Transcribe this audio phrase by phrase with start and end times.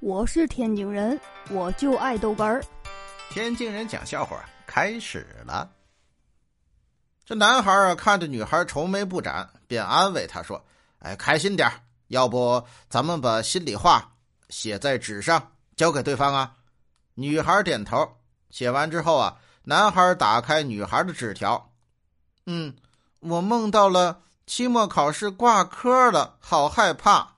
[0.00, 1.20] 我是天津人，
[1.50, 2.62] 我就爱豆干儿。
[3.30, 5.68] 天津人讲笑话开始了。
[7.24, 10.64] 这男孩啊，看着女孩愁眉不展，便安慰她说
[11.00, 11.68] ：“哎，开心点
[12.06, 14.12] 要不咱们把心里话
[14.50, 16.54] 写在纸上，交给对方啊？”
[17.14, 18.16] 女孩点头。
[18.50, 21.72] 写完之后啊，男孩打开女孩的纸条
[22.46, 22.76] ：“嗯，
[23.18, 27.34] 我梦到了期末考试挂科了，好害怕。”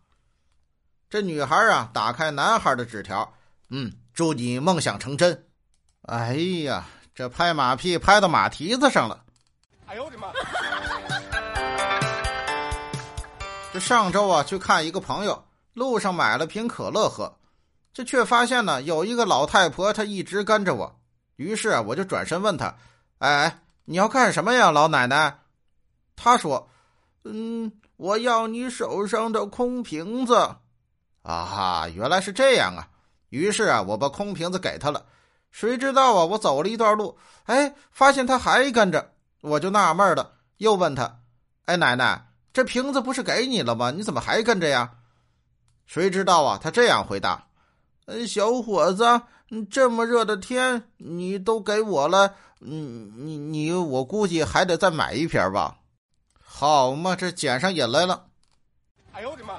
[1.10, 3.34] 这女孩啊，打开男孩的纸条，
[3.70, 5.44] 嗯，祝你梦想成真。
[6.02, 9.24] 哎呀，这拍马屁拍到马蹄子上了。
[9.86, 10.28] 哎呦我的妈！
[13.72, 17.36] 这上周啊，去看一个朋友，路上买了瓶可乐喝，
[17.92, 21.00] 这却发现呢，有一个老太婆，她一直跟着我。
[21.34, 22.72] 于是我就转身问她
[23.18, 25.40] ：“哎，你要干什么呀，老奶奶？”
[26.14, 26.70] 她说
[27.24, 30.54] ：“嗯，我要你手上的空瓶子。”
[31.22, 32.88] 啊哈，原来是这样啊！
[33.28, 35.04] 于是啊，我把空瓶子给他了。
[35.50, 41.20] 谁知道啊，我走了一段路，哎，发现他还跟着，我就纳闷了，又问他
[41.66, 43.90] ：“哎，奶奶，这瓶子不是给你了吗？
[43.90, 44.92] 你怎么还跟着呀？”
[45.86, 47.46] 谁知道啊，他这样回答
[48.06, 49.22] ：“嗯，小伙子，
[49.70, 55.78] 这么热的天，你都给我了，嗯，你你，我估计还得再买一瓶吧？
[56.40, 58.26] 好嘛，这捡上瘾来了。”
[59.12, 59.54] 哎呦我的妈！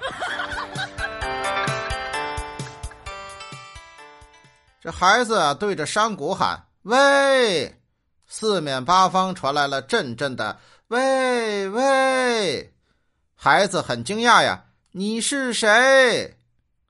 [4.81, 7.79] 这孩子，对着山谷喊：“喂！”
[8.25, 10.57] 四面八方传来了阵阵的
[10.89, 12.73] “喂喂”。
[13.37, 16.35] 孩子很惊讶呀：“你是谁？”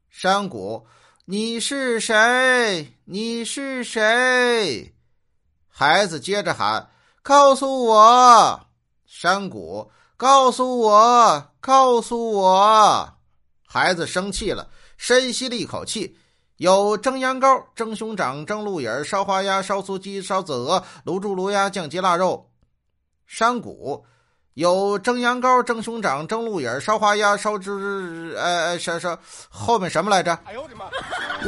[0.10, 0.88] 山谷
[1.26, 2.94] ：“你是谁？
[3.04, 4.96] 你是谁？”
[5.68, 6.90] 孩子接着喊
[7.22, 8.68] ：“告诉我！”
[9.06, 11.52] 山谷：“告诉我！
[11.60, 13.14] 告诉我！”
[13.68, 16.18] 孩子生气了，深吸了一口气。
[16.62, 22.52] 有蒸羊羔、蒸熊掌、蒸鹿眼、烧花鸭、烧酥鸡、烧子鹅、卤猪、卤鸭、酱鸡、腊肉。
[23.26, 24.06] 山谷
[24.54, 27.72] 有蒸羊羔、蒸熊掌、蒸鹿眼、烧花鸭、烧猪……
[28.38, 29.18] 呃，烧烧
[29.50, 30.38] 后面什么来着？
[30.46, 30.86] 哎呦我的妈！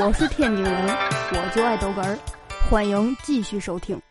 [0.04, 0.98] 我是天津人，
[1.32, 2.18] 我就爱豆哏儿，
[2.68, 4.02] 欢迎继续收听。